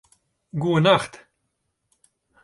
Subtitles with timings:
[0.61, 1.13] Goenacht